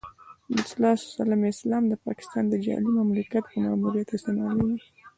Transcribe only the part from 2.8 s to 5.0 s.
مملکت په ماموریت استعمالېږي.